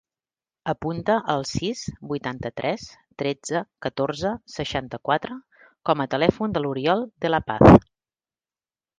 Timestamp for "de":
6.57-6.63, 7.27-7.31